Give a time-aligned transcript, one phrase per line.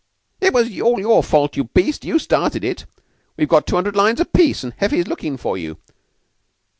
[0.39, 2.03] "It was all your fault, you beast!
[2.03, 2.85] You started it.
[3.37, 5.77] We've got two hundred lines apiece, and Heffy's lookin' for you.